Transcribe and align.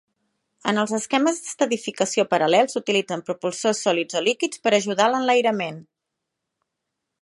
En 0.69 0.81
els 0.83 0.93
esquemes 0.97 1.41
d'estadificació 1.41 2.25
paral·lels 2.33 2.75
s'utilitzen 2.77 3.25
propulsors 3.29 3.85
sòlids 3.89 4.21
o 4.23 4.27
líquids 4.31 4.65
per 4.65 4.77
ajudar 4.83 5.11
a 5.11 5.15
l'enlairament. 5.17 5.83